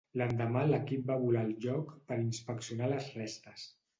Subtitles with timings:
[0.19, 3.67] L'endemà l'equip va volar al lloc per inspeccionar les restes.